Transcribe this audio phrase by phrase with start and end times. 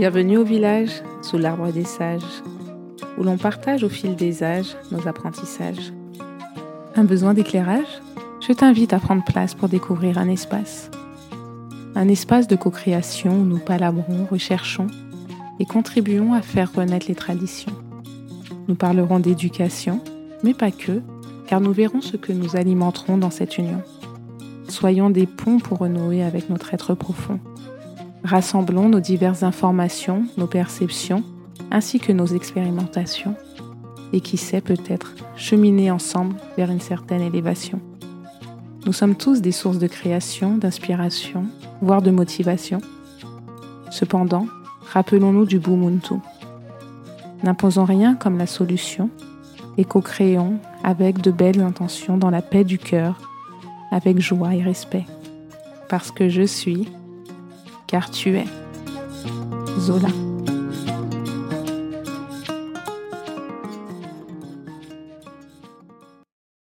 [0.00, 2.42] Bienvenue au village, sous l'arbre des sages,
[3.18, 5.92] où l'on partage au fil des âges nos apprentissages.
[6.96, 8.00] Un besoin d'éclairage?
[8.40, 10.90] Je t'invite à prendre place pour découvrir un espace.
[11.94, 14.86] Un espace de co-création où nous palabrons, recherchons
[15.58, 17.74] et contribuons à faire renaître les traditions.
[18.68, 20.02] Nous parlerons d'éducation,
[20.42, 21.02] mais pas que,
[21.46, 23.82] car nous verrons ce que nous alimenterons dans cette union.
[24.66, 27.38] Soyons des ponts pour renouer avec notre être profond.
[28.24, 31.24] Rassemblons nos diverses informations, nos perceptions,
[31.70, 33.34] ainsi que nos expérimentations,
[34.12, 37.80] et qui sait peut-être cheminer ensemble vers une certaine élévation.
[38.86, 41.46] Nous sommes tous des sources de création, d'inspiration,
[41.80, 42.80] voire de motivation.
[43.90, 44.46] Cependant,
[44.92, 46.14] rappelons-nous du Bumuntu.
[47.42, 49.10] N'imposons rien comme la solution
[49.78, 53.18] et co-créons avec de belles intentions dans la paix du cœur,
[53.90, 55.06] avec joie et respect.
[55.88, 56.88] Parce que je suis
[57.90, 58.48] car tu es.
[59.80, 60.29] Zola.